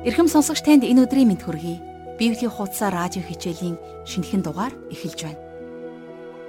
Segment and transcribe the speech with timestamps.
[0.00, 1.76] Ирхэм сонсогч танд энэ өдрийн мэд хүргэе.
[2.16, 3.76] Библийн хуудасаа радио хичээлийн
[4.08, 5.44] шинэхэн дугаар эхэлж байна.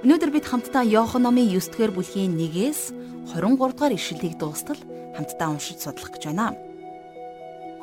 [0.00, 2.96] Өнөөдөр бид хамтдаа Иохан номын 9-р бүлгийн 1-ээс
[3.36, 4.80] 23 дугаар ишлэлийг дуустал
[5.12, 6.56] хамтдаа уншиж судлах гэж байна.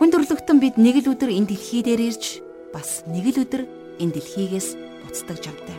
[0.02, 2.42] Хүн төрлөختөн бид нэг л өдөр энэ дэлхий дээр ирж
[2.74, 3.70] бас нэг л өдөр
[4.02, 4.74] энэ дэлхийгээс
[5.06, 5.78] буцдаг жамтай.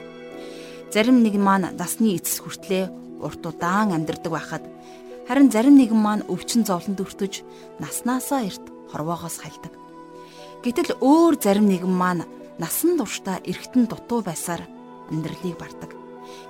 [0.95, 4.63] Зарим нэг маань насны эцэс хүртлээ урт удаан амьдардаг байхад
[5.27, 7.43] харин зарим нэгэн маань өвчин зовлонд өртөж
[7.83, 9.80] наснаасаа эрт хорвоогоос хальдаг.
[10.61, 12.29] Гэтэл өөр зарим нэгэн маань
[12.61, 14.69] насан туршдаа эргэтэн дутуу байсаар
[15.09, 15.97] амьдралыг бардаг.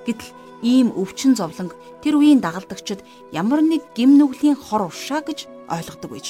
[0.03, 0.35] Гэтэл
[0.67, 6.27] ийм өвчин зовлонг тэр үеийн дагалдагчид ямар нэг гим нүглийн хор уршаа гэж ойлгодог байж.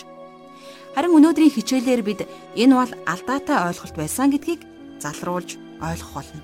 [0.92, 2.20] Харин өнөөдрийн хичээлээр бид
[2.52, 4.60] энэ бол алдаатай ойлголт байсан гэдгийг
[5.00, 6.42] залруулж ойлгох болно.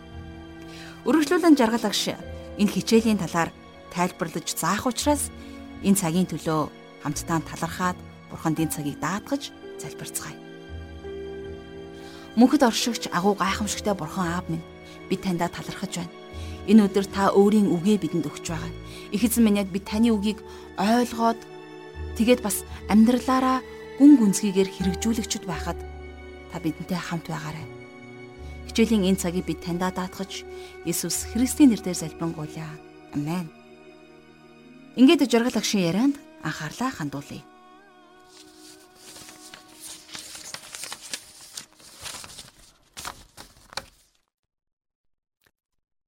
[1.04, 2.16] Өргөжлүүлэн жаргал агш
[2.56, 3.52] энэ хичээлийн талаар
[3.92, 5.28] тайлбарлаж заах учраас
[5.84, 6.72] энэ цагийн төлөө
[7.04, 7.98] хамтдаа талархаад
[8.32, 10.45] бурханд энэ цагийг даатгаж залбирцгаая.
[12.36, 14.64] Мөнхөд оршигч агуу гайхамшигтай бурхан аав минь
[15.08, 16.12] би таньда талархаж байна.
[16.68, 18.72] Энэ өдөр та өөрийн үгээ бидэнд өгч байгаа.
[19.08, 20.44] Их эзэн минь яг би таны үгийг
[20.76, 21.40] ойлгоод
[22.20, 22.60] тэгээд бас
[22.92, 23.64] амьдралаараа
[23.96, 25.80] гүн гүнзгийгээр хэрэгжүүлэгчд байхад
[26.52, 27.64] та бидэнтэй хамт байгаарай.
[28.68, 30.44] Хичээлийн энэ цагийг бид таньда даатгаж
[30.84, 32.76] Иесус Христийн нэрээр залбирanгуйлаа.
[33.16, 33.48] Амен.
[35.00, 37.55] Ингээд жаргал агшин ярианд анхаарлаа хандуулъя.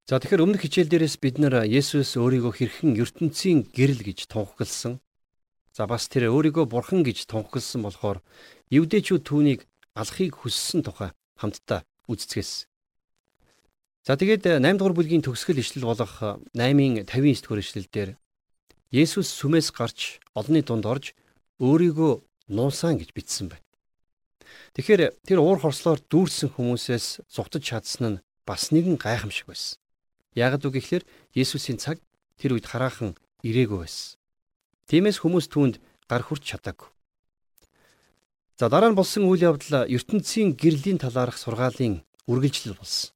[0.08, 5.04] За тэгэхээр өмнөх хичээл дээрээс бид нар Есүс өөрийгөө хэрхэн ертөнцийн гэрэл гэж тунхагласан.
[5.76, 8.24] За бас тэр өөрийгөө бурхан гэж тунхагласан болохоор
[8.72, 12.64] евдээчүүд түүнийг алахыг хүссэн тухай хамтдаа үзцгээс.
[14.08, 18.10] За тэгээд 8 дугаар бүлгийн төгсгөл ишлэл болох 8-ын 59 дугаар ишлэл дээр
[18.88, 21.12] Есүс сүмээс гарч олонний дунд орж
[21.60, 23.68] өөрийгөө нуусан гэж бичсэн байна.
[24.72, 29.76] Тэгэхээр тэр уур хорслоор дүүрсэн хүмүүсээс зугтаж чадсан нь бас нэгэн гайхамшиг байсан.
[30.38, 31.04] Ягд үг гэхлээр
[31.34, 31.98] Есүсийн цаг
[32.38, 34.14] тэр үед хараахан ирээгүй байсан.
[34.86, 36.88] Тиймээс хүмүүс түүнд гар хүрч чадаагүй.
[38.58, 43.10] За дараа нь болсон үйл явдал ертөнцийн гэрлийн талаарх сургаалын үргэлжлэл болсон.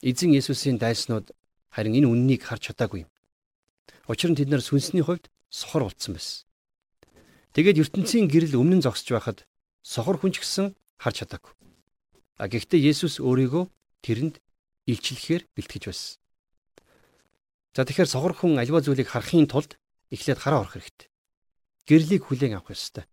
[0.00, 1.32] Эзэн Есүсийн дайснууд
[1.72, 3.10] харин энэ үннийг харж чадаагүй юм.
[4.08, 6.48] Учир нь тэд нар сүнсний хувьд сохор болцсон байсан.
[7.52, 9.38] Тэгээд ертөнцийн гэрэл өмнө зогсож байхад
[9.84, 11.52] сохор хүн ч гэсэн харж чадаагүй.
[12.40, 13.64] А гэхдээ Есүс өөрийгөө
[14.04, 14.40] тэрэнд
[14.88, 16.16] илчлэхээр бэлтгэж байсан.
[17.76, 19.76] За тэгэхээр сохор хүн альва зүйлийг харахын тулд
[20.08, 21.08] эхлээд хараа орох хэрэгтэй.
[21.84, 23.04] Гэрлийг хүлээн авах ёстой.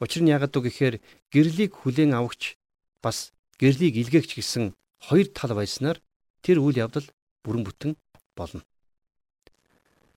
[0.00, 0.96] Учир нь яагаад гэхээр
[1.28, 2.56] гэрлийг хүлээн авахч
[3.04, 4.72] бас гэрлийг илгээгч гэсэн
[5.04, 6.00] хоёр тал байснаар
[6.40, 7.04] тэр үйл явдал
[7.44, 7.92] бүрэн бүтэн
[8.32, 8.64] болно.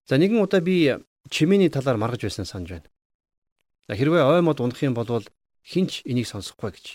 [0.08, 0.96] За нэгэн удаа би
[1.28, 2.90] чимээний талаар маргаж байсан санаж байна.
[3.92, 5.28] Хэрвээ ой мод унах юм бол
[5.64, 6.86] хинч энийг сонсохгүй гэж.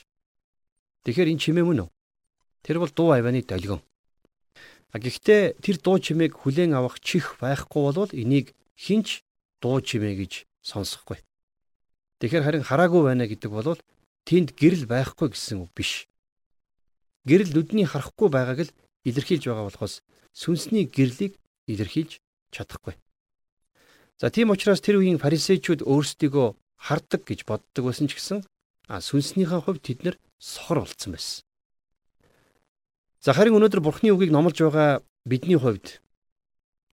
[1.05, 1.91] Тэгэхээр энэ чимээ мөн үү?
[2.69, 3.81] Тэр бол дуу авианы долгион.
[4.93, 9.25] А гэхдээ тэр дуу чимээг хүлээн авах чих байхгүй бол энийг хинч
[9.65, 11.17] дуу чимээ гэж сонсохгүй.
[12.21, 13.81] Тэгэхээр харин хараагүй байна гэдэг бол
[14.29, 16.13] тэнд гэрэл байхгүй гэсэн үг биш.
[17.25, 18.75] Гэрэл нүдний харахгүй байгааг л
[19.09, 20.05] илэрхийлж байгаа болохоос
[20.37, 21.41] сүнсний гэрлийг
[21.73, 22.21] илэрхийлж
[22.53, 23.01] чадахгүй.
[24.21, 28.45] За тийм учраас тэр үеийн фарисеучуд өөрсдийгөө хардаг гэж боддог байсан ч гэсэн
[28.93, 31.48] а сүнснийхээ хувьд тэд нар сохор болцсон байсан.
[33.19, 35.99] За харин өнөөдөр Бурхны үгийг номлож байгаа бидний хувьд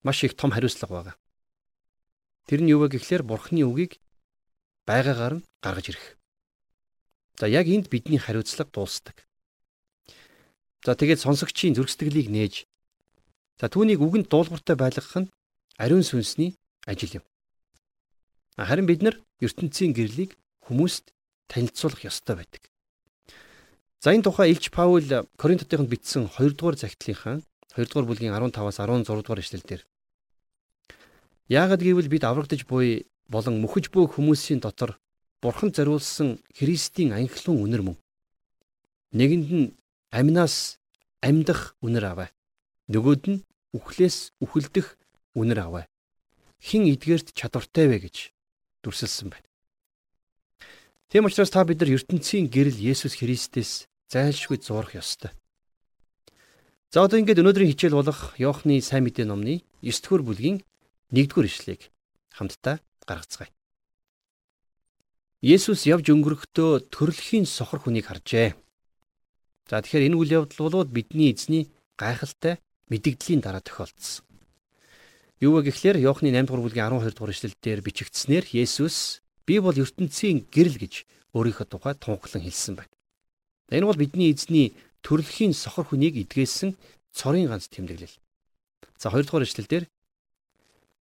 [0.02, 1.16] маш их том хариуцлага байгаа.
[2.50, 4.02] Тэр нь юу вэ гэхлээр Бурхны үгийг
[4.90, 6.18] байгаагаар нь гаргаж ирэх.
[7.38, 9.22] За яг энд бидний хариуцлага дуусдаг.
[10.82, 12.66] За тэгээд сонсогчийн зөргсдөглийг нээж
[13.62, 15.30] за түүнийг үгэнд дуулууртай байлгах нь
[15.78, 16.58] ариун сүнсний
[16.90, 17.24] ажил юм.
[18.58, 20.34] Харин бид нар ертөнцийн гэрлийг
[20.66, 21.14] хүмүүст
[21.46, 22.62] танилцуулах ёстой байдаг.
[24.06, 25.02] За энэ тухай Илч Паул
[25.34, 27.42] Коринтотынд бичсэн 2 дугаар захидлынхаа
[27.74, 29.82] 2 дугаар бүлгийн 15-аас 16 дугаар эшлэлдэр
[31.50, 35.02] Яагад гэвэл бид аврагдж буй болон мөхөж буй хүмүүсийн дотор
[35.42, 37.96] Бурхан зориулсан Христийн анхлын үнэр мөн.
[39.10, 39.74] Нэгэнд нь
[40.14, 40.78] амнаас
[41.18, 42.30] амьдах үнэр аваа.
[42.86, 43.42] Нөгөөд нь
[43.74, 44.94] үхлээс үхэлдэх
[45.34, 45.90] үнэр аваа.
[46.62, 48.30] Хин эдгээрт чадвартай вэ гэж
[48.86, 49.50] дүрсэлсэн байна.
[51.10, 55.30] Тийм учраас та бид нар ертөнцийн гэрэл Есүс Христэс зайлшгүй зурах ёстой.
[56.90, 60.62] За одоо ингээд өнөөдрийн хичээл болох Иохны сайн мэдээ номны 9-р бүлгийн
[61.10, 61.90] 1-р ишлэгийг
[62.32, 63.50] хамтдаа гаргацгаая.
[65.42, 68.54] Есүс явж өнгөрөхдөө төрөлхийн сохор хүнийг харжээ.
[69.68, 71.68] За тэгэхээр энэ үйл явдал бол бидний эзний
[71.98, 74.24] гайхалтай мэдэгдлийн дараа тохиолдсон.
[75.42, 79.78] Юу вэ гэхлээр Иохны 8 дугаар бүлгийн 12 дугаар ишлэл дээр бичигдснээр Есүс Би бол
[79.78, 80.94] ертөнцийн гэрэл гэж
[81.30, 82.95] өөрийнхөө тухай тунхаглан хэлсэн байна.
[83.70, 86.78] Энэ бол бидний эзний төрөлхийн сохор хүнийг эдгээсэн
[87.10, 88.14] цорын ганц тэмдэглэл.
[88.98, 89.84] За хоёрдугаар ишлэл дээр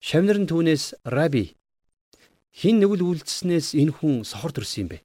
[0.02, 1.54] Шавнар нь түүнээс раби
[2.54, 4.98] хин нэгэл үйлдснээс энэ хүн сохор төрсөн юм бэ?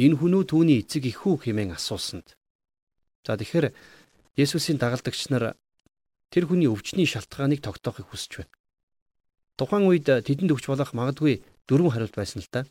[0.00, 2.36] Энэ хүн үү түүний эцэг ихүү хэмээн асуусанд.
[3.24, 3.72] За тэгэхээр
[4.36, 5.56] Есүсийн дагалдагч нар
[6.32, 8.54] тэр хүний өвчний шалтгааныг тогтоохыг хүсэж байна.
[9.60, 12.64] Тухайн үед тэдэнд өгч болох магадгүй дөрвөн хариулт байсан л та.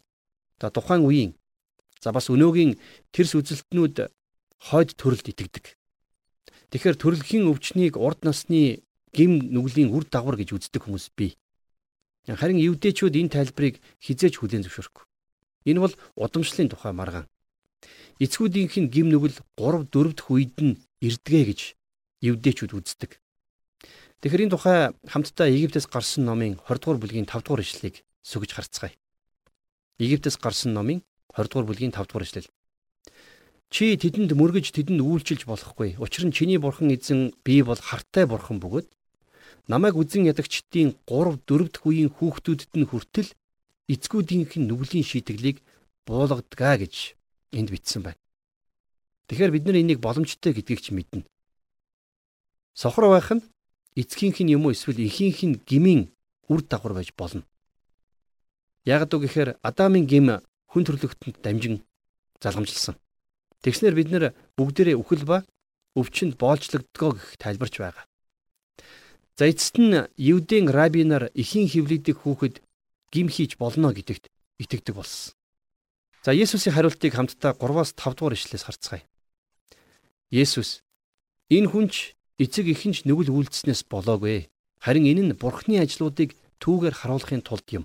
[0.57, 1.37] За тухайн үеийн
[2.01, 2.79] за бас өнөөгийн
[3.13, 4.09] тэрс үзэлтнүүд
[4.59, 5.65] хойд төрөлд итгэдэг.
[6.69, 8.83] Тэгэхээр төрөлхийн өвчнийг урд насны
[9.15, 11.33] гим нүглийн үр дагавар гэж үздэг хүмүүс бий.
[12.29, 15.03] Харин евдээчүүд энэ тайлбарыг хизээж хүлээн зөвшөөрөхгүй.
[15.65, 17.25] Энэ бол удамшлын тухай маргаан.
[18.21, 21.59] Эцгүүдийнх нь гим нүгэл 3 4 дахь үед нь ирдгээ гэж
[22.21, 23.17] евдээчүүд үздэг.
[24.19, 24.77] Тэгэхээр энэ тухай
[25.07, 28.93] хамтдаа Египтээс гарсан номын 20 дугаар бүлгийн 5 дугаар ишлэлийг сүгж харцгаая.
[29.97, 30.99] Египтээс гарсан номын
[31.31, 32.51] 20 дугаар бүлгийн 5 дугаар ишлэл.
[33.69, 36.01] Чи тэдэнд мөргөж тэдэнд үйлчилж болохгүй.
[36.01, 38.89] Учир нь чиний бурхан эзэн би бол хартай бурхан бөгөөд
[39.69, 43.29] намайг үзэн ядагчдын 3 4 дахь үеийн хүүхдүүдэд нь хүртэл
[43.93, 45.61] эцгүүдийнх нь нүглийн шийтгэлийг
[46.09, 47.13] буулгадаг гэж
[47.53, 48.21] энд бичсэн байна.
[49.29, 51.29] Тэгэхээр бид нар энийг боломжтой гэдгийг ч мэднэ.
[52.73, 53.45] Сохор байх нь
[53.93, 56.09] эцгийнх нь юм уу эсвэл эхийнх нь гмийн
[56.49, 57.45] үр дагавар байж болно.
[58.89, 60.41] Яг үг гэхээр Адамын гим
[60.73, 61.85] хүн төрлөختөнд дамжин
[62.41, 62.97] залгамжилсан.
[63.59, 64.23] Тэгснэр бид нэр
[64.55, 65.43] бүгдээрээ үхэл ба
[65.99, 68.05] өвчнөд боолжлогдгоо гэх тайлбарч байгаа.
[69.35, 72.63] За эцэст нь Евдийн рабинаар эхийн хөвлөдөх хүүхэд
[73.11, 74.31] гим хийж болно гэдэгт
[74.63, 75.35] итгэдэг болсон.
[76.23, 79.03] За Есүсийн хариултыг хамтдаа 3-аас 5 дугаар ишлээс харцгаая.
[80.31, 80.79] Есүс
[81.51, 84.47] энэ хүнч эцэг ихэнч нүгэл үйлдэснээс болоогүй.
[84.79, 87.83] Харин энэ нь Бурхны ажлуудыг түүгээр харуулахын тулд юм.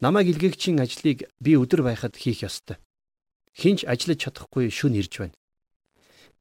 [0.00, 2.80] Намайг илгээгчийн ажлыг би өдөр байхад хийх ёстой
[3.54, 5.36] хинч ажиллаж чадахгүй шүн ирж байна.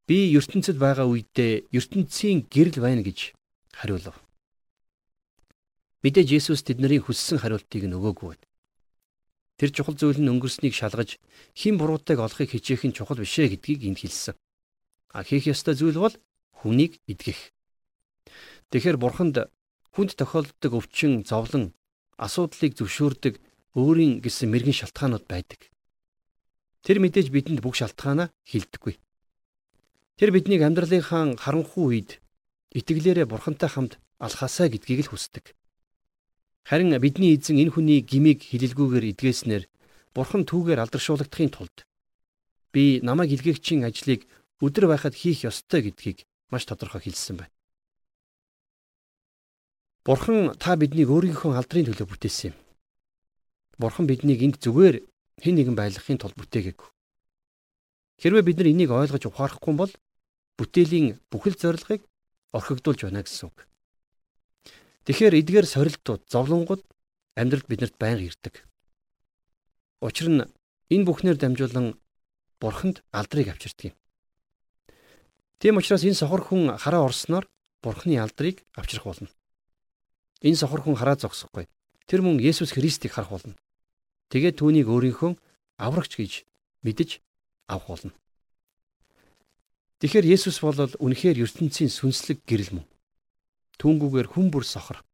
[0.09, 3.37] Би ертөнцид байгаа үедээ ертөнцийн гэрэл байна гэж
[3.71, 4.17] хариулв.
[6.03, 8.45] Мэдээж Есүс тэдний хүссэн хариултыг нь өгөөгүй байна.
[9.55, 11.21] Тэр чухал зүйл нь өнгөрснийг шалгаж
[11.55, 14.35] хэн буруутайг олохыг хичээх нь чухал бишээ гэдгийг энд хэлсэн.
[15.15, 16.15] А хийх ёстой зүйл бол
[16.59, 17.53] хүнийг эдгэх.
[18.73, 19.47] Тэгэхээр бурханд
[19.93, 21.71] хүнд тохиолддог өвчин, зовлон,
[22.17, 23.37] асуудлыг зөвшөөрдөг
[23.77, 25.72] өөрийн гэсэн мэрэгэн шалтгаанууд байдаг.
[26.83, 28.99] Тэр мэдээж бидэнд бүх шалтгаанаа хилдэггүй.
[30.19, 32.19] Тэр биднийг амьдралынхаа харанхуй үед
[32.75, 35.55] итгэлээрээ бурхантай хамт алхасаа гэдгийг л хүсдэг.
[36.67, 39.63] Харин бидний эзэн энэ хүний гмийг хилэлгүйгээр эдгээснээр
[40.15, 41.77] бурхан түүгээр алдаршуулгадахын тулд
[42.71, 44.27] би намайг илгээгчийн ажлыг
[44.63, 47.53] өдөр байхад хийх ёстой гэдгийг маш тодорхой хэлсэн байна.
[50.03, 52.55] Бурхан та биднийг өөрийнхөө алдрын төлөө бүтээсэн юм.
[53.79, 55.03] Бурхан биднийг энд зүгээр
[55.41, 56.89] хэн нэгэн байлгахын тулд бүтээгээгүй.
[58.21, 59.93] Хэрвээ бид нар энийг ойлгож ухаарахгүй бол
[60.57, 62.01] бүтээлийн бүхэл зорилгыг
[62.53, 63.57] орхигдуулж байна гэсэн үг.
[65.09, 66.83] Тэгэхээр эдгээр сорилтууд, зовлонгууд
[67.35, 68.63] амьдралд биднэрт байнга ирдэг.
[69.99, 70.45] Учир нь
[70.93, 71.97] энэ бүхнээр дамжуулан
[72.61, 73.95] бурханд алдрыг авчирдаг юм.
[75.59, 77.49] Тийм учраас энэ сохор хүн хараа орсноор
[77.81, 79.29] бурхны алдрыг авчрах болно.
[80.43, 81.67] Энэ сохор хүн хараа зогсохгүй.
[82.07, 83.55] Тэр мөн Есүс Христийг харах болно.
[84.33, 85.37] Тэгээд түүнийг өөрийнхөө
[85.77, 86.33] аврагч гэж
[86.81, 87.21] мэдэж
[87.69, 88.13] авах болно.
[90.01, 92.87] Тэгэхээр Есүс бол үнэхээр ертөнцийн сүнслэг гэрэл мөн.
[93.77, 95.05] Түүнгүүгээр хүн бүр сохор.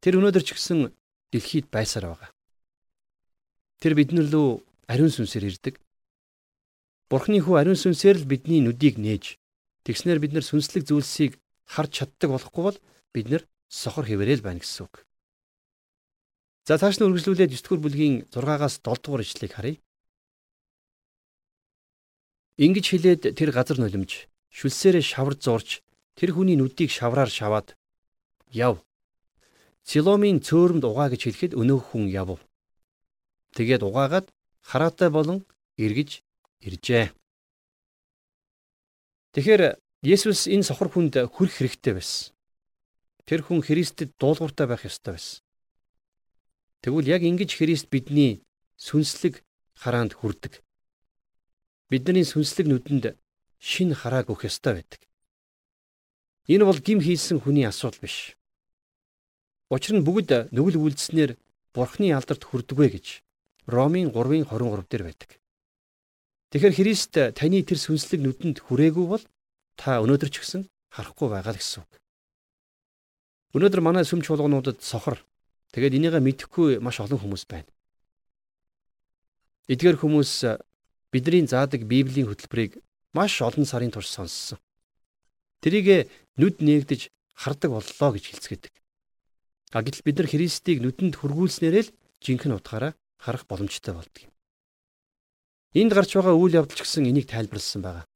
[0.00, 0.88] Тэр өнөөдөр ч гэсэн
[1.36, 2.32] дэлхийд байсаар байгаа.
[3.78, 5.76] Тэр биднэр лөө ариун сүнсээр ирдэг.
[7.12, 9.36] Бурхны хүү ариун сүнсээр л бидний нүдийг нээж
[9.84, 11.36] тэгснээр бид нар сүнслэг зүйлсийг
[11.68, 12.78] харж чаддаг болохгүй бол
[13.12, 15.07] бид нар сохор хэвээрэл байна гэсэн үг.
[16.68, 19.80] За цааш нь үргэлжлүүлээд 9 дугаар бүлгийн 6-аас 7 дугаар ишлэгийг харъя.
[22.60, 25.80] Ингиж хэлээд тэр газар нулимж шүлсээрээ шавар зурж
[26.12, 27.72] тэр хүний нүдийг шавраар шаваад
[28.52, 28.84] яв.
[29.88, 32.36] Силомын цөөрөмд угаа гэж хэлэхэд өнөөх хүн яв.
[33.56, 34.28] Тэгээд угаагаад
[34.60, 35.48] хараатай болон
[35.80, 36.20] эргэж
[36.68, 37.16] иржээ.
[39.32, 42.36] Тэгэхээр Есүс энэ сохор хүнд хүрх хэрэгтэй байсан.
[43.24, 45.47] Тэр хүн Христэд дуулууртай байх ёстой байсан.
[46.82, 48.46] Тэгвэл яг ингэж Христ бидний
[48.78, 49.42] сүнслэг
[49.74, 50.62] хараанд хүрдэг.
[51.90, 53.18] Бидний сүнслэг нүдэнд
[53.58, 55.00] шин харааг өгөх ёстой байдаг.
[56.46, 58.38] Энэ бол гим хийсэн хүний асуудал биш.
[59.68, 61.36] Учир нь бүгд нүгэл үйлдэснээр
[61.74, 63.06] Бурхны алдарт хүрдэгвэ гэж
[63.68, 65.30] Ромын 3-ын 23 дээр байдаг.
[66.48, 69.24] Тэгэхээр Христ таны тэр сүнслэг нүдэнд хүрээгүй бол
[69.76, 71.92] та өнөөдөр ч гэсэн харахгүй байгаа гэсэн үг.
[73.52, 75.20] Өнөөдөр манай сүм чуулгануудад сохор
[75.72, 77.68] Тэгээд энийгээ мэдэхгүй маш олон хүмүүс байна.
[79.68, 80.32] Эдгээр хүмүүс
[81.12, 82.80] бидний заадаг Библийн хөтөлбөрийг
[83.12, 84.56] маш олон сарын турш сонссон.
[85.60, 86.08] Тэрийг
[86.40, 88.74] нүд нээгдэж хардаг боллоо гэж хэлцгээдэг.
[89.76, 91.94] А гэтэл бид нар Христийг нүдэнд хүргүүлснээрээ л
[92.24, 94.32] жинхэнэ утгаараа харах боломжтой болдго юм.
[95.76, 98.08] Энд гарч байгаа үйл явдал ч гэсэн энийг тайлбарласан байгаа.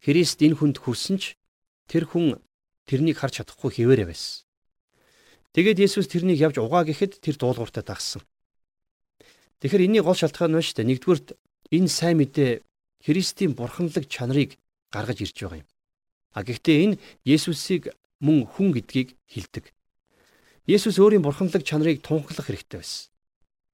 [0.00, 1.36] Христ энэ хүнд хүрсэн ч
[1.84, 2.40] тэр хүн
[2.88, 4.47] тэрнийг харж чадахгүй хിവэрэ байсан.
[5.56, 8.22] Тэгээд Есүс тэрнийг явж угаа гэхэд тэр дуулууртаа дагсан.
[9.64, 10.90] Тэгэхээр энэний гол шалтгаан нь шүү дээ.
[10.92, 11.28] Нэгдүгürt
[11.72, 12.62] энэ сайн мэдээ
[13.02, 14.60] Христийн бурханлаг чанарыг
[14.92, 15.68] гаргаж ирж байгаа юм.
[16.36, 17.90] А гэхдээ энэ Есүсийг
[18.20, 19.72] мөн хүн гэдгийг хэлдэг.
[20.68, 23.08] Есүс өөрийн бурханлаг чанарыг тунхаглах хэрэгтэй байсан.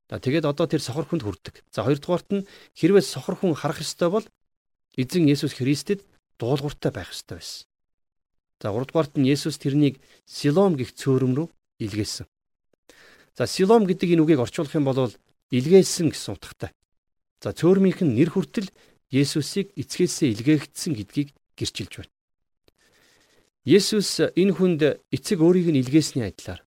[0.08, 1.64] За тэгээд одоо тэр сохор хүнд хүрдэг.
[1.74, 2.46] За хоёрдугаарт нь
[2.78, 4.26] хэрвээ сохор хүн харах ёстой бол
[4.94, 6.06] эзэн Есүс Христэд
[6.38, 7.66] дуулууртай байх ёстой байсан.
[8.60, 11.48] За гуравдугаарт нь Есүс тэрнийг Силом гих цөөрөм рүү
[11.86, 12.26] илгээсэн.
[13.36, 15.12] За Силом гэдэг энэ үгийг орчуулах юм бол
[15.50, 16.70] илгээсэн гэсэн утгатай.
[17.42, 18.70] За цөөрмийнх нь нэр хүртэл
[19.12, 22.12] Есүсийг эцгээсээ илгээгдсэн гэдгийг гэрчилж байна.
[23.64, 26.64] Есүс энэ хүнд эцэг өөрийг нь илгээсний адилаар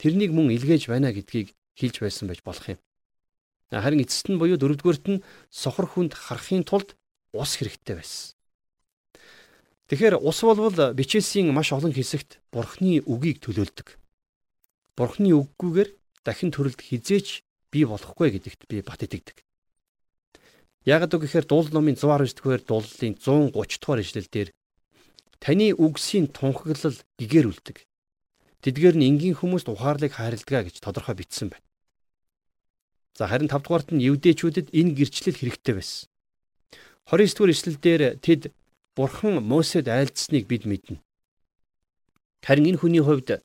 [0.00, 2.80] тэрнийг мөн илгээж байна гэдгийг хэлж байсан байж болох юм.
[3.72, 6.96] Харин эцэст нь буюу дөрөвдүгээрт нь сохор хүнд харахын тулд
[7.32, 8.36] ус хэрэгтэй байсан.
[9.88, 14.01] Тэгэхээр ус болвол бичээсийн маш олон хэсэгт бурхны үгийг төлөөлдөг.
[14.96, 15.90] Бурхны үггүйгээр
[16.24, 19.40] дахин төрөлд хизээч бий болохгүй гэдэгт би бат итгэдэг.
[20.84, 24.50] Ягд гэхээр дуул номын 119 дугаар дууллын 130 дугаар ишлэл дээр
[25.40, 27.86] таны үгсийн тунхаглал гэгэрүүлдэг.
[28.62, 31.66] Тэдгээр нь энгийн хүмүүст ухаарлыг хайрладаг гэж тодорхой бичсэн байна.
[33.16, 36.06] За харин 5 дугаарт нь евдээчүүдэд энэ гэрчлэл хэрэгтэй байсан.
[37.08, 38.42] 29 дугаар эшлэлдэр тэд
[38.94, 41.00] Бурхан Мосед айлдсныг бид мэднэ.
[42.44, 43.42] Харин энэ хүний хувьд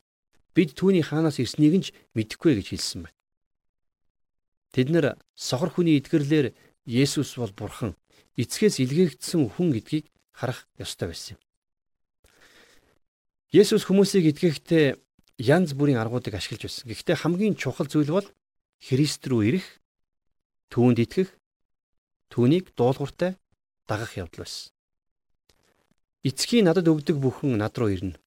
[0.57, 3.17] бид түүний хаанаас ирснийг нь мэдэхгүй гэж хэлсэн байна.
[4.73, 5.05] Тэд нэр
[5.37, 6.57] сохор хүний эдгэрлэр
[6.89, 7.93] Есүс бол Бурхан
[8.41, 11.41] эцгээс илгээгдсэн хүн гэдгийг харах ёстой байсан юм.
[13.53, 14.97] Есүс хүмүүсийг эдгэхдээ
[15.37, 16.85] янз бүрийн аргуудыг ашиглаж байсан.
[16.89, 18.27] Гэхдээ хамгийн чухал зүйл бол
[18.77, 19.67] Христ рүү ирэх,
[20.69, 21.33] түүнд итгэх,
[22.29, 23.37] түүнийг дуулууртай
[23.89, 24.69] дагах явдал байсан.
[26.21, 28.21] Эцгийн надад өгдөг бүхэн над руу ирнэ.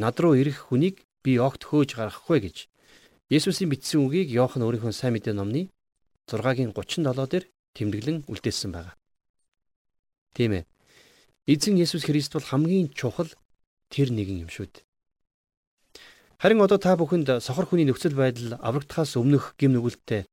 [0.00, 2.56] Над руу ирэх хүнийг би огт хөөж гаргахгүй гэж
[3.32, 5.72] Есүсийн бичсэн үгийг Иохан өөрийнхөө сайн мэдээ номны
[6.28, 8.92] 6-гийн 37 дээр тэмдэглэн үлдээсэн байна.
[10.36, 10.68] Тийм ээ.
[11.48, 13.32] Эзэн Есүс Христ бол хамгийн чухал
[13.88, 14.84] тэр нэгэн юм шүү дээ.
[16.36, 20.28] Харин одоо та бүхэнд сохор хүний нөхцөл байдал аврагдахаас өмнөх гим нүгэлттэй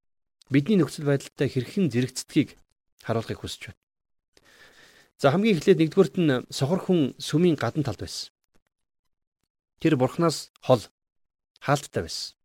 [0.51, 2.59] бидний нөхцөл байдалтай хэрхэн зэрэгцдгийг
[3.07, 3.79] харуулахыг хүсэж байна.
[5.15, 8.35] За хамгийн эхлээд нэгдүгüрт нь сохор хүн сүмийн гадна талд байсан.
[9.81, 10.85] Тэр бурхнаас хол
[11.57, 12.37] хаалттай байсан.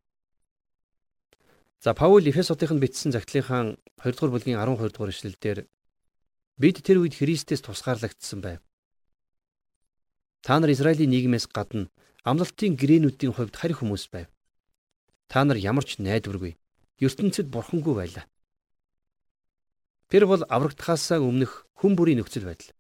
[1.85, 5.59] За Паул Эфесотынд бичсэн загтлынхаа 2 дугаар бүлгийн 12 дугаар эшлэлдэр
[6.57, 8.61] бид тэр үед Христэс тусгаарлагдсан байв.
[10.41, 11.93] Та нар Израилийн нийгмээс гадна
[12.25, 14.33] амлалтын гэрээнүүдийн хувьд харь хүмүүс байв.
[15.29, 16.57] Та нар ямар ч найдваргүй
[17.05, 18.25] ертөнцид бурхангүй байлаа.
[20.09, 22.73] Тэр бол аврагдахаасаа өмнөх хүн бүрийн нөхцөл байдал.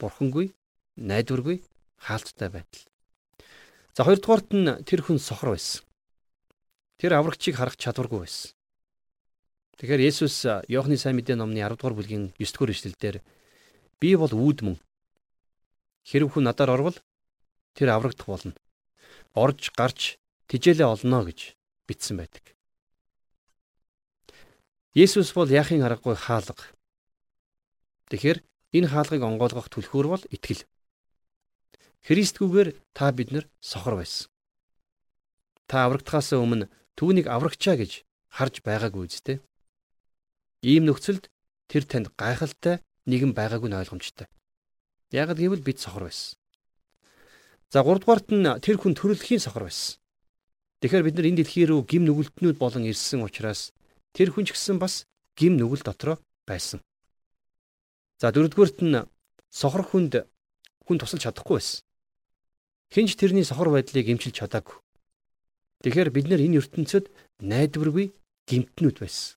[0.00, 0.56] Бурхангүй,
[0.96, 1.62] найдваргүй,
[2.02, 2.82] хаалттай байдал.
[3.98, 5.82] За хоёрдугаарт нь тэр хүн сохор байсан.
[7.02, 8.54] Тэр аврагчийг харах чадваргүй байсан.
[9.74, 13.16] Тэгэхээр Есүс Иохны сайн мэдээ номны 10 дугаар бүлгийн 9 дугаар эшлэлдэр
[13.98, 14.78] би бол үүдмэн.
[16.06, 16.94] Хэрв хүн надаар орвол
[17.74, 18.54] тэр аврагдах болно.
[19.34, 21.58] Орж гарч тижээлээ олно гэж
[21.90, 22.54] бичсэн байдаг.
[24.94, 26.70] Есүс бол яахын аргагүй хаалга.
[28.14, 28.46] Тэгэхээр
[28.78, 30.62] энэ хаалгыг онгойлгох түлхүүр бол итгэл.
[32.06, 34.30] Христгүйгээр та бид нар сохор байсан.
[35.66, 39.38] Та аврагдахаас өмнө түүнийг аврагчаа гэж харж байгаагүй үстэй.
[40.62, 41.28] Ийм нөхцөлд
[41.68, 44.26] тэр танд гайхалтай нэгэн байгаагүй нь ойлгомжтой.
[45.12, 46.38] Яг гэвэл бид сохор байсан.
[47.68, 50.00] За 3 дугаарт нь тэр хүн төрөлхийн сохор байсан.
[50.80, 53.74] Тэгэхээр бид нар энэ дэлхий рүү гим нүгэлтнүүд болон ирсэн учраас
[54.16, 55.04] тэр хүн ч гэсэн бас
[55.36, 56.16] гим нүгэл дотроо
[56.48, 56.80] байсан.
[58.20, 59.04] За дөрөвдүгээрт нь
[59.50, 60.24] сохор хүнд
[60.86, 61.84] хүн тусалж чадахгүй байсан.
[62.88, 64.80] Хинч тэрний сохор байдлыг эмчилж чадаагүй.
[65.84, 67.12] Тэгэхээр бид нар энэ ертөнцид
[67.44, 68.16] найдваргүй
[68.48, 69.36] гимтнүүд байсан.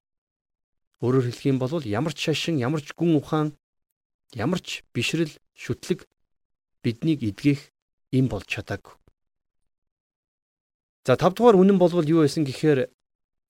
[1.03, 3.57] Өөрөөр хэлэх юм бол ямар ч шашин, ямар ч гүн ухаан,
[4.31, 6.07] ямар ч бишрэл, шүтлэг
[6.79, 7.59] биднийг эдгэх
[8.15, 8.95] им болж чадаагүй.
[11.03, 12.87] За 5 дугаар үнэн болвол юу байсан гэхээр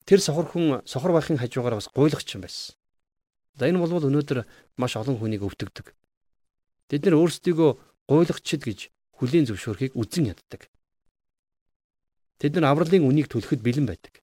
[0.08, 2.74] тэр сохор хүн сохор байхын хажуугаар бас гуйлагч юм байсан.
[3.54, 4.48] За энэ болвол өнөөдөр
[4.80, 5.92] маш олон хүнийг өвтгдөг.
[6.88, 7.70] Тэд нар өөрсдийгөө
[8.08, 8.80] гуйлагчд гэж
[9.22, 10.66] хүлийн зөвшөөрөхийг үзэн яддаг.
[12.42, 14.18] Тэд нар авралын үнийг төлөхөд бэлэн байдаг.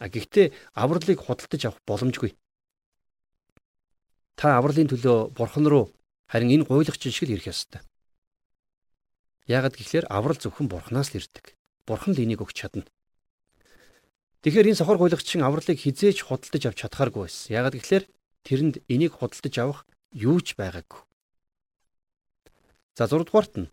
[0.00, 2.32] А гэхдээ авралыг худалдаж авах боломжгүй.
[4.34, 5.94] та авралын төлөө бурхан руу
[6.26, 7.80] харин энэ гуйлагч шиг л ирэх ёстой.
[9.46, 11.54] Яагад гэхлээр аврал зөвхөн бурханаас л ирдэг.
[11.86, 12.88] Бурхан л энийг өгч чадна.
[14.42, 17.54] Тэгэхээр энэ сохор гуйлагчин авралыг хизээж худалдаж авч чадхааргүй байсан.
[17.54, 18.04] Яагад гэхлээр
[18.42, 21.00] тэрэнд энийг худалдаж авах юу ч байгаагүй.
[22.98, 23.70] За 6 дугаарт нь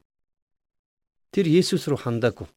[1.31, 2.47] тэр Есүс рүү хандаагүй.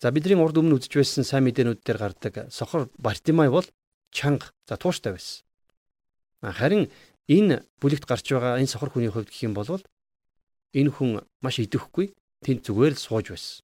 [0.00, 3.66] За бидний урд өмнө үзэж байсан сайн мэдээнүүд дээр гардаг сохор Бартимай бол
[4.14, 5.44] чанга за тууштай байсан.
[6.40, 6.88] Харин
[7.28, 9.82] энэ бүлэгт гарч байгаа энэ сохор хүний хувьд гэх юм бол
[10.72, 12.14] энэ хүн маш идэвхгүй
[12.46, 13.60] тэнд зүгээр л сууж байсан.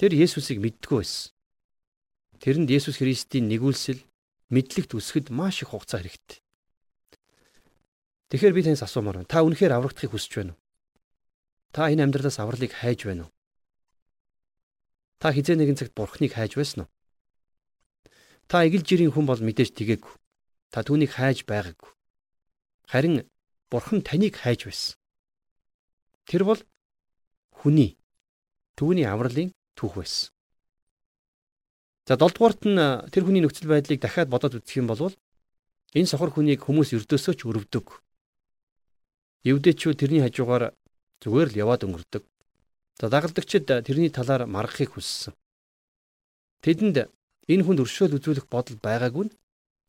[0.00, 1.34] Тэр Есүсийг мэддгүй байсан.
[2.40, 4.00] Тэрэнд Есүс Христийн нэгүүлсэл
[4.48, 6.40] мэдлэгт өсгөд маш их хугацаа хэрэгтэй.
[8.32, 9.30] Тэгэхээр би таньс асуумаар байна.
[9.30, 10.61] Та үнэхээр аврагдахыг хүсэж байна уу?
[11.72, 13.32] Та энэ амьдралаас авралыг хайж байна уу?
[15.16, 16.90] Та хизээ нэгэн цагт бурхныг хайж байсан уу?
[18.44, 20.14] Та эгэл жирийн хүн бол мэдээж тэгээгүй.
[20.68, 21.90] Та түүнийг хайж байгаагүй.
[22.92, 23.24] Харин
[23.72, 25.00] бурхан таныг хайж байсан.
[26.28, 26.60] Тэр бол
[27.56, 27.96] хүний
[28.76, 30.28] түүний авралын түүх байсан.
[32.04, 32.76] За 7 дугаарт нь
[33.08, 35.14] тэр хүний нөхцөл байдлыг дахиад бодоод үзэх юм бол
[35.96, 37.86] энэ сохор хүнийг хүмүүс өрдөөсөө ч өрөвдөг.
[39.48, 40.76] Евдэчүүд тэрний хажуугаар
[41.22, 42.22] зүгээр л яваад өнгөрдөг.
[42.98, 45.34] За дагалдагчид тэрний талаар маргахыг хүссэн.
[46.66, 47.08] Тэдэнд
[47.50, 49.34] энэ хүнд өршөөл үзүүлэх бодол байгаагүй нь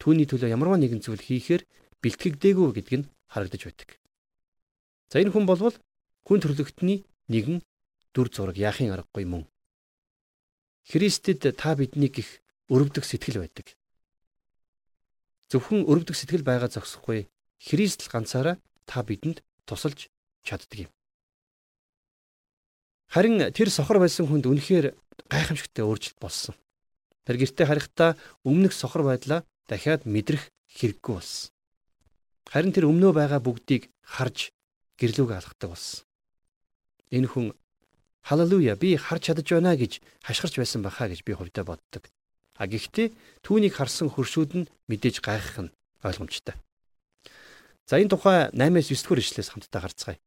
[0.01, 1.65] түүний төлөө ямарваа нэгэн зүйл хийхээр
[2.01, 3.89] бэлтгэгдээгүй гэдг нь харагдаж байдаг.
[5.09, 5.75] За энэ хүн болвол
[6.25, 7.61] хүн төрлөختний нэгэн
[8.13, 9.43] дүр зураг яахын аргагүй мөн.
[10.89, 12.29] Христэд та биднийг их
[12.73, 13.77] өрөвдөх сэтгэл байдаг.
[15.49, 17.29] Зөвхөн өрөвдөх сэтгэл байгаа зогсохгүй.
[17.61, 18.57] Христ л ганцаараа
[18.89, 20.09] та бидэнд тусалж
[20.43, 20.91] чаддаг юм.
[23.13, 24.97] Харин тэр сохор байсан хүнд үнэхээр
[25.29, 26.57] гайхамшигтай өөрчлөлт болсон.
[27.29, 31.53] Тэр гэртээ харихтаа өмнөх сохор байдлаа дахиад мэдрэх хэрэггүй болсон.
[32.49, 34.49] Харин тэр өмнөө байгаа бүгдийг харж
[34.97, 36.01] гэрлүүгээ алгадаг болсон.
[37.13, 37.45] Энэ хүн
[38.25, 42.09] халелуя би харж чадаж байна гэж хашгирч байсан баха гэж би хувьдаа боддог.
[42.57, 43.13] А гэхдээ
[43.45, 46.57] түүнийг харсан хөршүүд нь мэдээж гайхах нь ойлгомжтой.
[47.85, 50.17] За энэ тухай 8-9 дугаар ишлээс хамтдаа харцгаая.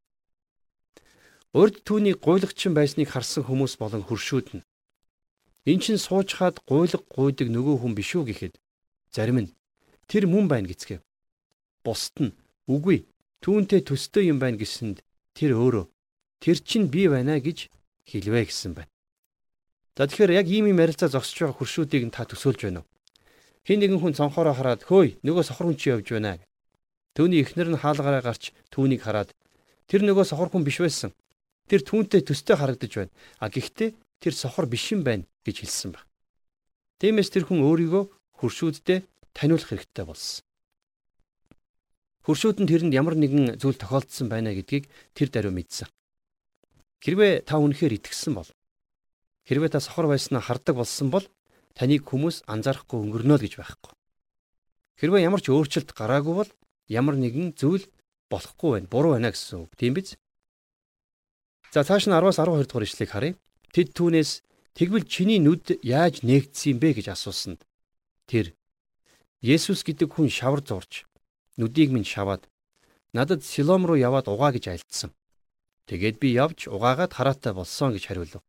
[1.54, 4.66] Урд түүний гуйлагчин байсныг харсан хүмүүс болон хөршүүд нь
[5.66, 8.54] эн чин суучхаад гуйлаг гуйдаг нөгөө хүн биш үү гэхэд
[9.14, 9.52] зарим нь
[10.06, 11.02] тэр мөн байна гэцгээв.
[11.84, 12.36] Бусд нь
[12.70, 13.06] үгүй
[13.42, 15.02] түүнтэй төстэй юм байна гэсэнд
[15.34, 15.86] тэр өөрөө
[16.42, 17.66] тэр чинь би байна гэж
[18.06, 18.90] хэлвэ гэсэн байна.
[19.98, 22.90] За тэгэхээр яг ийм юм ярилцаа зогсож байгаа хуршүүдийг та төсөөлж байна уу?
[23.66, 26.38] Хин нэгэн хүн цонхороо хараад хөөе нөгөө сохор хүн чи явж байна.
[27.18, 29.34] Төвний эхнэр нь хаалгаараа гарч түүнийг хараад
[29.90, 31.10] тэр нөгөө сохор хүн биш байсан.
[31.66, 33.12] Тэр түүнтэй төстэй харагдаж байна.
[33.42, 33.90] А гэхдээ
[34.22, 36.06] тэр сохор биш юм байна гэж хэлсэн баг.
[37.02, 38.04] Тиймээс тэр хүн өөрийгөө
[38.40, 38.98] хуршүүддээ
[39.36, 40.46] таниулах хэрэгтэй болсон.
[42.26, 45.86] Хуршүүд нь тэрэнд ямар нэгэн зүйл тохиолдсон байна гэдгийг тэр даруй мэдсэн.
[47.04, 48.50] Хэрвээ та үнэхээр итгэсэн бол
[49.46, 51.26] хэрвээ та сохор байснаа хардаг болсон бол
[51.78, 53.94] таныг хүмүүс анзаарахгүй өнгөрнө л гэж байхгүй.
[54.98, 56.50] Хэрвээ ямар ч өөрчлөлт гараагүй бол
[56.90, 57.86] ямар нэгэн зүйл
[58.32, 59.70] болохгүй байна, буруу байна гэсэн үг.
[59.78, 60.18] Тийм биз?
[61.76, 63.34] За цааш нь 10-аас 12 дугаар ишлэгийг харъя.
[63.68, 64.40] Тэд түүнээс
[64.72, 67.68] тэгвэл чиний нүд яаж нээгдсэн юм бэ гэж асуусанд
[68.24, 68.56] тэр
[69.44, 71.04] Есүс гэдэг хүн шавар зурж
[71.60, 72.48] нүдийг минь шаваад
[73.12, 75.12] надад Силом руу яваад угаа гэж альдсан.
[75.84, 78.40] Тэгээд би явж угаагаад хараатай болсон гэж хариулв.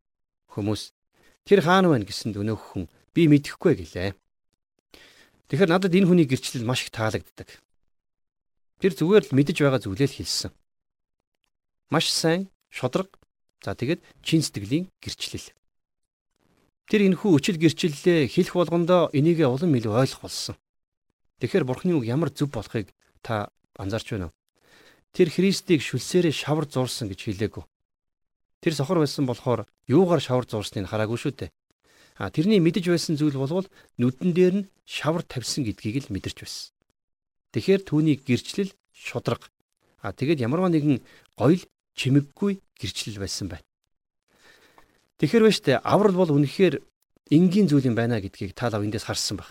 [0.47, 0.95] Хүмүүс
[1.43, 4.15] тэр хаана байна гэсэнд өнөөх хүн би мэдэхгүй гэлээ.
[5.51, 7.59] Тэгэхээр надад энэ хүний гэрчлэл маш их таалагддаг.
[8.79, 10.51] Тэр зүгээр л мэдэж байгаа зүйлээ л хэлсэн.
[11.91, 13.16] Маш сайн, шодрог,
[13.63, 15.53] за тэгээд чин сэтгэлийн гэрчлэл.
[16.87, 20.55] Тэр энэхүү өчил гэрчлэлээ хэлэх болгондоо энийгээ улам илүү ойлгох болсон.
[21.43, 22.89] Тэгэхээр бурхны үг ямар зөв болохыг
[23.21, 24.37] та анзаарч байна уу?
[25.17, 27.65] тэр Христийг шүлсээрээ шавар зурсан гэж хэлээгүү.
[28.61, 31.49] Тэр сохор байсан болохоор юугаар шавар зурсныг хараагүй шүү дээ.
[32.21, 33.65] А тэрний мэдэж байсан зүйл болвол
[33.97, 36.69] нүдэн дээр нь шавар тавьсан гэдгийг л мэдэрч байсан.
[37.49, 39.49] Тэгэхээр түүний гэрчлэл шудраг.
[40.05, 41.01] А тэгэд ямарваа нэгэн
[41.33, 41.65] гоёл
[41.97, 43.65] чимэггүй гэрчлэл байсан байна.
[45.17, 46.79] Тэгэхээр ба штэ аврал бол үнэхээр
[47.33, 49.49] энгийн зүйл юм байна гэдгийг та лав эндээс харсан баг.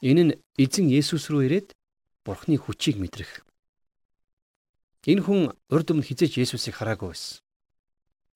[0.00, 1.76] Энэ нь эзэн Есүс рүү ирээд
[2.24, 3.44] Бурхны хүчийг мэдрэх.
[5.04, 7.44] Энэ хүн урд өмнө хизээч Есүсийг хараагүй байсан.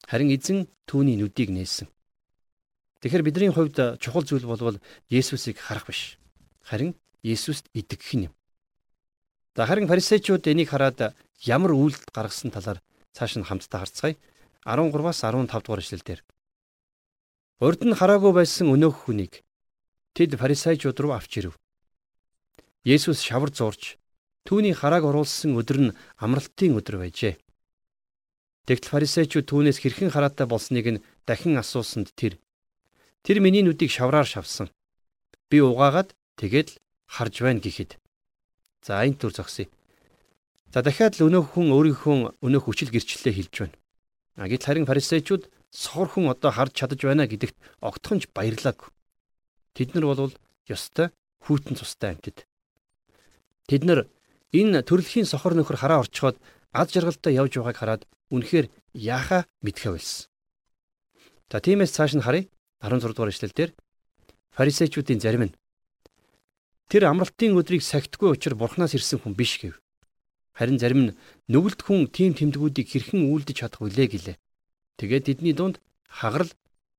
[0.05, 1.89] Харин эзэн түүний нүдийг нээсэн.
[3.01, 4.77] Тэгэхээр бидний хувьд чухал зүйл болвол
[5.09, 6.21] Есүсийг харах биш.
[6.61, 6.93] Харин
[7.25, 8.33] Есүст итгэх юм.
[9.57, 12.79] За харин фарисеучуд энийг хараад ямар үйлдэл гаргасан талаар
[13.17, 14.17] цааш нь хамтдаа харцгаая.
[14.65, 16.21] 13-аас 15 дугаар эшлэлдэр.
[17.65, 19.45] Урд нь хараагүй байсан өнөөх хүнийг
[20.17, 21.55] тэд фарисеучуд руу авч ирэв.
[22.85, 23.97] Есүс шавар зурж
[24.47, 27.35] түүний харааг оруулсан өдөр нь амралтын өдөр байжээ.
[28.67, 32.39] Тэгтэл фарисеучуд түүнээс хэрхэн хараатай болсныг нь дахин асуусанд тэр
[33.29, 34.71] Тэр миний нүдийг шавраар шавсан.
[35.51, 36.79] Би угаагаад тэгээд л
[37.13, 38.01] харж байна гэхэд.
[38.81, 39.69] За энэ төр зогсъё.
[40.73, 43.77] За дахиад л өнөөх хүн өөрийнхөө өнөөх хүчил гэрчлэлээ хэлж байна.
[44.37, 48.93] А гэтэл харин фарисеучуд сохор хүн одоо харж чадаж байна гэдэгт огтхонч баярлаагүй.
[49.73, 50.37] Тэд нар бол
[50.69, 51.09] ёстой
[51.49, 52.45] хүүтэн цустай амтд.
[53.65, 54.13] Тэд нар
[54.53, 56.37] энэ төрөлхийн сохор нөхөр хараа орчход
[56.77, 60.29] ад жаргалтай явж байгааг хараад үнэхээр яахаа мэдхэ байлсан.
[61.49, 62.45] За тиймээс цааш нь харъя.
[62.85, 63.73] 16 дугаар эшлэлдэр
[64.53, 65.57] фарисеучуудын зарим нь
[66.93, 69.81] тэр амралтын өдрийг сахитгүй учраа бурхнаас ирсэн хүн биш гэв.
[70.59, 71.15] Харин зарим нь
[71.47, 74.37] нүгэлт хүн тийм тэмдгүүдийг хэрхэн үйлдэж чадах вүлээ гэлээ.
[74.99, 75.79] Тэгээд тэдний дунд
[76.11, 76.51] хагарал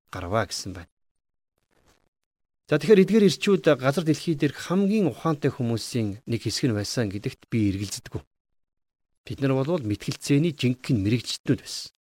[0.08, 0.91] гарваа гэсэн байна.
[2.72, 7.52] За тэгэхээр эдгээр ирчүүд газар дэлхий дээрх хамгийн ухаантай хүмүүсийн нэг хэсэг нь байсан гэдэгт
[7.52, 8.24] би эргэлздэг.
[9.28, 11.91] Бид нар бол мэтгэлцээний жинхэнэ мэрэгчтнүүд байсан.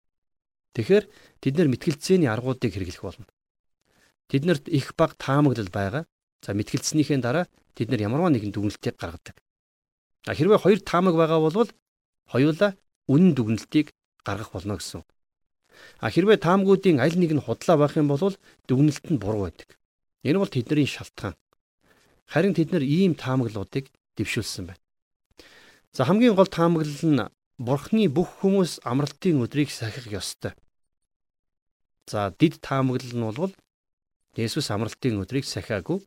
[0.79, 1.05] Тэгэхээр
[1.43, 3.27] тэд нар мэтгэлцээний аргуудыг хэрэглэх болно.
[4.31, 6.05] Тэднэрт их баг таамаглал байгаа.
[6.45, 9.41] За мэтгэлцснийхээ дараа тэд нар ямарваа нэгэн дүгнэлтийг гаргадаг.
[10.29, 11.73] А хэрвээ хоёр таамаг байгаа бол
[12.29, 12.77] хоёулаа
[13.09, 15.01] үнэн дүгнэлтийг гаргах болно гэсэн.
[16.05, 18.37] А хэрвээ таамгуудын аль нэг нь худлаа байх юм бол
[18.69, 19.81] дүгнэлт нь буруу байдаг.
[20.29, 21.33] Энэ бол тэдний шалтгаан.
[22.29, 23.89] Харин тэд нар ийм таамаглуудыг
[24.21, 24.85] дэвшүүлсэн байна.
[25.97, 27.25] За хамгийн гол таамаглал нь
[27.59, 30.53] Бурхны бүх хүмүүс амралтын өдрийг сахих ёстой.
[32.07, 33.53] За дид таамаглал нь бол
[34.37, 36.05] Есүс амралтын өдрийг сахиагүй.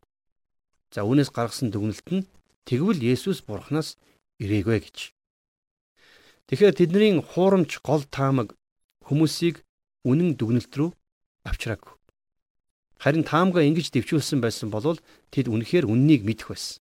[0.94, 2.24] За үүнээс гаргасан дүгнэлт нь
[2.64, 3.98] тэгвэл Есүс Бурханаас
[4.42, 4.98] ирээгүй гэж.
[6.50, 8.58] Тэгэхээр тэдний хуурамч гол таамаг
[9.06, 9.62] хүмүүсийг
[10.04, 10.90] үнэн дүгнэлт рүү
[11.48, 11.94] авчраагүй.
[13.02, 14.98] Харин таамгаа ингэж дэвшүүлсэн байсан бол
[15.34, 16.78] тэд үнэхээр үннийг мэдэх байсан.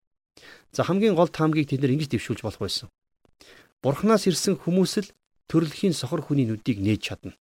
[0.73, 2.88] За хамгийн гол таамгийг тэд нар ингэж дэвшүүлж болох байсан.
[3.81, 5.12] Бурханаас ирсэн хүмүүс л
[5.49, 7.33] төрөлхийн сохор хүний нүдийг нээж чадна.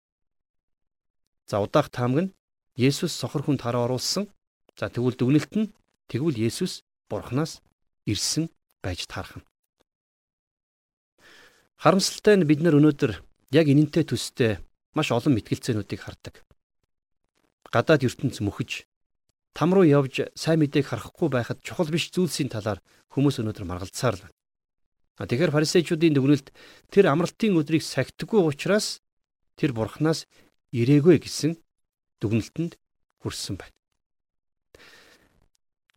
[1.50, 2.34] За удаах таамаг нь
[2.78, 4.30] Есүс сохор хүнд хараа оруулсан.
[4.78, 5.72] За тэгвэл дүгнэлт нь
[6.06, 7.58] тэгвэл Есүс Бурханаас
[8.06, 8.46] ирсэн
[8.78, 9.47] байж таарах нь.
[11.78, 13.22] Харамсалтай нь бид нар өнөөдөр
[13.54, 14.58] яг энэнтэй төстэй
[14.98, 16.42] маш олон мэтгэлцээнүүдийг хардаг.
[17.70, 18.82] Гадаад ертөнц мөхөж
[19.54, 22.82] там руу явж сайн мэдээг харахгүй байхад чухал биш зүйлсийн талаар
[23.14, 24.34] хүмүүс өнөөдөр маргалцсаар л байна.
[25.22, 26.50] Тэгэхээр фарисеучуудын дүгнэлт
[26.90, 28.98] тэр амралтын өдрийг сахитгүй учраас
[29.54, 30.26] тэр бурхнаас
[30.74, 31.62] ирээгүй гэсэн
[32.18, 32.74] дүгнэлтэнд
[33.22, 33.74] хүрсэн байна.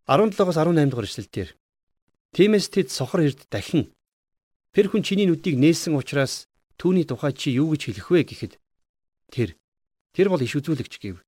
[0.06, 1.50] 17-оос 18 дугаар эшлэлдэр
[2.38, 3.90] Тиймээс тэд сохор эрд дахин
[4.72, 6.48] тэр хүн чиний нүдийг нээсэн учраас
[6.80, 8.54] түүний тухай чи юу гэж хэлэх вэ гэхэд
[9.32, 9.56] тэр
[10.16, 11.20] тэр бол иш үзүүлэгч гэв.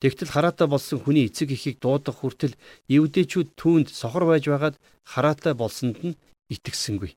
[0.00, 2.56] Тэгтэл хараатай болсон хүний эцэг эхийг дуудах хүртэл
[2.88, 6.16] евдээчүүд түүнд сохор байж байгаад хараатай болсонд нь
[6.48, 7.12] итгэсэнгүй.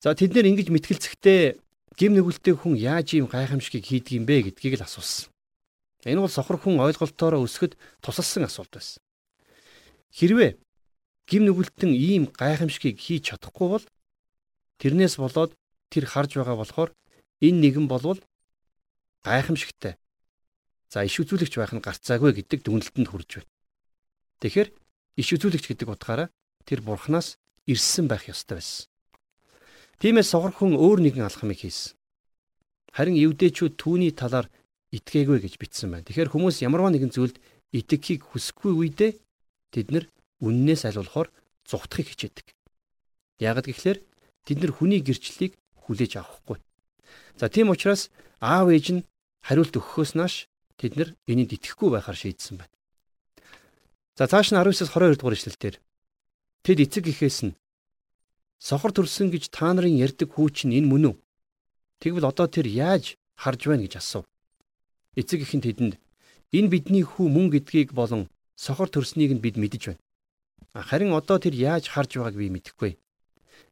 [0.00, 1.60] За тэд нэр ингэж мэтгэлцэхдээ
[2.00, 5.28] гим нүгэлтэй хүн яаж ийм гайхамшигыг хийдэг юм бэ гэдгийг л асуусан.
[6.08, 9.04] Энэ бол сохор хүн ойлголтоороо өсгөд тусалсан асуулт байсан.
[10.16, 10.56] Хэрвээ
[11.28, 13.84] гим нүгэлтэн ийм гайхамшигыг хийж чадахгүй бол
[14.80, 15.52] тэрнээс болоод
[15.92, 16.90] тэр харж байгаа болохоор
[17.40, 18.20] энэ нэгэн болвол
[19.24, 19.96] гайхамшигтай.
[20.88, 23.50] За иш үзүүлэгч байх нь гарцаагүй гэдэг дүгнэлтэнд хүрж байна.
[24.40, 24.68] Тэгэхээр
[25.20, 26.28] иш үзүүлэгч гэдэг утгаараа
[26.64, 27.36] тэр бурхнаас
[27.68, 28.88] ирсэн байх ёстой байсан.
[30.00, 31.94] Тиймээс сохор хүн өөр нэгэн алхмыг хийсэн.
[32.96, 34.48] Харин евдээчүүд түүний талаар
[34.90, 36.06] итгээгүй гэж бичсэн байна.
[36.08, 37.38] Тэгэхээр хүмүүс ямарваа нэгэн зүйлд
[37.70, 39.12] итгэхийг хүсэхгүй үедээ
[39.70, 40.04] тэд нар
[40.40, 41.28] үннээс айлуулахаар
[41.68, 42.46] зүгтхийг хичээдэг.
[43.40, 43.98] Яг гэхлээр
[44.44, 46.58] тэд нар хүний гэрчлэлийг хүлээж авахгүй.
[47.38, 49.06] За тийм учраас аав ээж нь
[49.44, 50.48] хариулт өгөхөөс нааш
[50.80, 52.74] тэд нар энийг итгэхгүй байхаар шийдсэн байна.
[54.16, 55.76] За цааш нь 19-с 22 дугаар ишлэлдэр
[56.64, 57.56] тэд эцэг ихээс нь
[58.60, 61.16] сохор төрсөн гэж та нарын ярьдаг хүү чинь энэ мөн үү?
[62.00, 64.28] Тэгвэл одоо тэр яаж харж байна гэж асуув.
[65.16, 65.94] Эцэг ихэн тэдэнд
[66.52, 70.02] энэ бидний хүү мөн гэдгийг болон сохор төрснийг нь бид мэдэж байна.
[70.74, 72.92] Харин одоо тэр яаж харж байгааг би мэдэхгүй.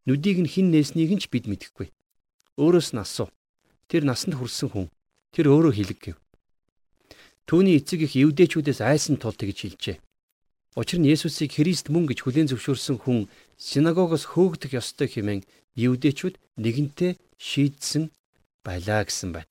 [0.07, 1.95] Нүдийг нь хин нээснийг нь ч бид мэдэхгүй.
[2.59, 3.31] Өөрөөс нь асуу.
[3.87, 4.87] Тэр насанд хүрсэн хүн.
[5.31, 6.17] Тэр өөрөө хэлэг гэв.
[7.47, 9.97] Түүний эцэг их евдээчүүдээс айсан тул тэгж хэлжээ.
[10.77, 15.43] Учир нь Есүсийг Христ мөн гэж хүлээн зөвшөөрсөн хүн синагогоос хөөгдөх ёстой хэмээн
[15.79, 18.11] евдээчүүд нэгэнтээ шийдсэн
[18.67, 19.51] байлаа гэсэн байна.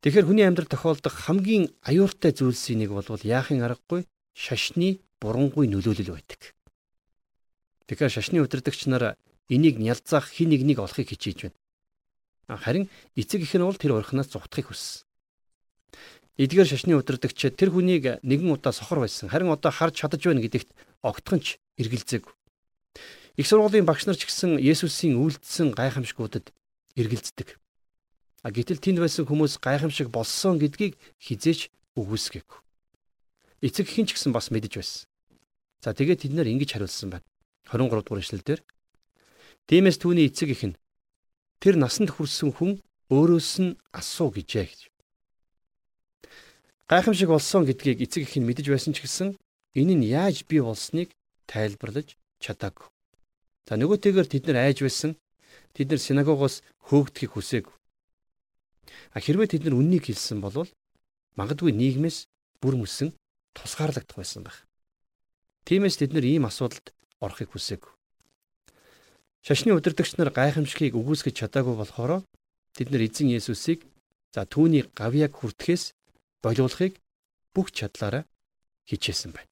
[0.00, 6.54] Тэгэхээр хүний амьдрал тохиолдох хамгийн аюултай зүйлсийн нэг бол яахын аргагүй шашны бурангүй нөлөөлөл байдаг.
[7.88, 9.16] Тэгэхээр шашны удирдагч нар
[9.48, 12.58] энийг нялзаах хин нэгнийг олохыг хичээж байна.
[12.60, 15.04] Харин эцэг их нь бол тэр орхинаас зугтахыг хүссэн.
[16.38, 19.28] эдгээр шашны удирдагч тэр хүнийг нэгэн удаа сохор байсан.
[19.28, 20.70] Харин одоо харж чадаж байна гэдэгт
[21.02, 22.24] огтхонч эргэлзээг.
[23.38, 26.54] Их сургуулийн багш нар ч гэсэн Есүсийн үйлдэлсэн гайхамшгуудад
[26.94, 27.58] эргэлздэг.
[28.42, 32.67] А гэтэл тэнд байсан хүмүүс гайхамшиг болсон гэдгийг хизээч үгүйсгээгүй.
[33.60, 35.06] Эцэг хин ч гэсэн бас мэдэж байсан.
[35.82, 37.26] За тэгээд тэд нар ингэж хариулсан байна.
[37.66, 38.60] 23 дугаар эшлэлдэр
[39.68, 40.78] Тиймээс түүний эцэг их нь
[41.60, 42.80] тэр насанд хүрсэн хүн
[43.12, 44.80] өөрөөс нь асуу гэжээ гэж.
[46.88, 49.36] Гайхамшиг болсон гэдгийг эцэг их нь мэдэж байсан ч гэсэн
[49.76, 51.12] энэ нь яаж бий болсныг
[51.44, 52.88] тайлбарлаж чадаагүй.
[53.68, 55.20] За нөгөөтэйгээр тэд нар айж байсан.
[55.76, 57.74] Тэд нар синагогоос хөөгдөхийг хүсээгүй.
[59.12, 60.64] А хэрвээ тэд нар үннийг хэлсэн бол
[61.36, 62.24] магадгүй нийгмээс
[62.64, 63.12] бүр мөсөн
[63.54, 64.64] тусгаарлагдах байсан байх.
[65.68, 67.92] Тиймээс тэд нар ийм асуудалд орохыг хүсээгүй.
[69.44, 72.24] Шашны удирдагч нар гайхамшигыг үгүйсгэж чадаагүй болохоор
[72.74, 73.86] тэд нар эзэн Есүсийг
[74.34, 75.94] за түүний гавьяг хүртэхээс
[76.42, 76.98] болиулахыг
[77.54, 78.24] бүх чадлаараа
[78.88, 79.50] хичээсэн байна.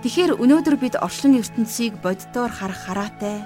[0.00, 3.44] Тэгэхээр өнөөдөр бид орчлон ертөнцийг боддоор харах хараатай,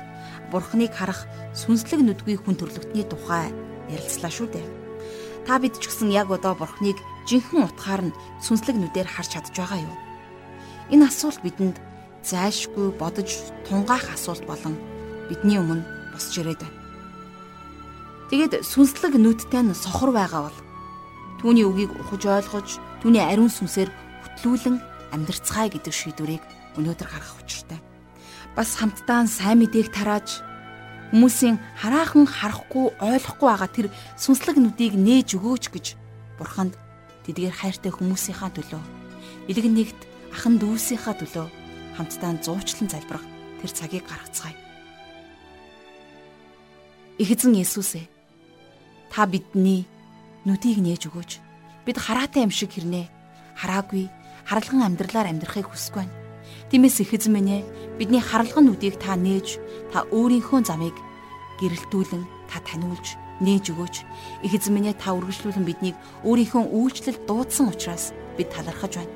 [0.54, 3.50] бурхныг харах сүнслэг нүдгүй хүн төрлөختний тухай
[3.90, 4.83] ярилцлаа шүү дээ.
[5.44, 6.96] Та бид ч гэсэн яг одоо бурхныг
[7.28, 9.96] жинхэнэ утгаар нь сүнслэг нүдээр харж чадж байгаа юу?
[10.88, 11.76] Энэ асуулт бидэнд
[12.24, 13.28] зайлшгүй бодож
[13.68, 14.80] тунгаах асуулт болон
[15.28, 15.84] бидний өмнө
[16.16, 16.80] босч ирээд байна.
[18.32, 20.58] Тэгээд сүнслэг нүдтэй нь сохор байгаа бол
[21.44, 22.68] түүний үгийг ухаж ойлгож
[23.04, 23.92] түүний ариун сүнсээр
[24.24, 24.80] хөтлүүлэн
[25.12, 26.44] амьдрцгаая гэдэг шийдвэрийг
[26.80, 27.80] өнөөдөр гаргах учиртай.
[28.56, 30.40] Бас хамтдаа сайн мэдээг тарааж
[31.12, 33.86] хүмүүсийн хараахан харахгүй ойлгохгүй байгаа тэр
[34.16, 35.86] сүнслэг нүдийг нээж өгөөч гэж
[36.38, 36.74] бурханд
[37.28, 38.82] тэдгээр хайртай хүмүүсийнхаа төлөө
[39.50, 40.00] илгэн нэгт
[40.32, 41.46] ахан дүүсийнхаа төлөө
[42.00, 43.24] хамтдаа зуучлан залбирах
[43.60, 44.56] тэр цагийг гаргацгаая.
[47.22, 48.10] Их эзэн Есүс ээ
[49.14, 49.86] Та бидний
[50.42, 51.38] нүдийг нээж өгөөч.
[51.86, 53.06] Бид хараатай юм шиг хэрнээ.
[53.54, 54.10] Хараагүй,
[54.42, 56.23] харалган амьдралаар амьдрахыг хүсэж байна.
[56.70, 57.62] Тиймээс их эзэн минь ээ,
[57.98, 59.58] бидний харалган нүдийг та нээж,
[59.92, 60.96] та өөрийнхөө замыг
[61.60, 63.96] гэрэлтүүлэн та таниулж, нээж өгөөч.
[64.46, 69.14] Их эзэн минь ээ, та үргэлжлүүлэн биднийг өөрийнхөө үйлчлэл дуудсан учраас бид талархаж байна.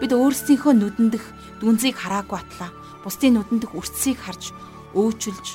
[0.00, 1.24] Бид өөрсдийнхөө нүдэн дэх
[1.60, 2.72] дүнзийг хараагүй атлаа.
[3.04, 4.50] Бусдын нүдэн дэх үрцгийг харж,
[4.96, 5.46] өөчилж,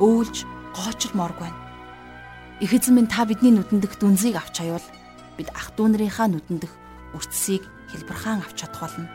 [0.00, 0.36] өөлж,
[0.72, 1.64] гоочилмооргүй байна
[2.60, 4.86] Их эзэн минь та бидний нүдэндх дүнзийг авч аюул
[5.34, 6.70] бид ах トゥ нарынхаа нүдэндх
[7.18, 9.10] үрцсийг хэлбэрхаан авч чадах болно.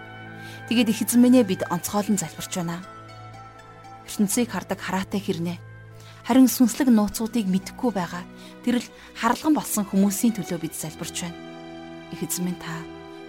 [0.70, 2.84] Тэгээд их эзэн минь бид онцгойлон залбирч байна.
[4.10, 5.58] ертөнцийг хардаг хараатай хэрнээ.
[6.28, 8.24] Харин сүнслэг нууцуудыг мэдэхгүй байгаа
[8.66, 8.84] тэрл
[9.16, 11.40] харалган болсон хүмүүсийн төлөө бид залбирч байна.
[12.12, 12.74] Их эзэн минь та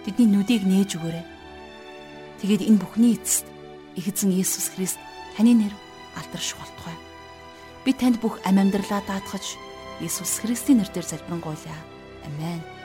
[0.05, 1.25] бидний нүдийг нээж өгөөрэй.
[2.43, 3.45] Тэгээд энэ бүхний эцэст
[3.95, 4.99] их эзэн Есүс Христ
[5.37, 5.73] таны нэр
[6.17, 6.97] алдарших болтугай.
[7.85, 9.57] Би танд бүх ам амьдралаа даатгаж
[10.01, 11.79] Иесус Христийн нэрээр залбирanгуйлаа.
[12.25, 12.80] Амен.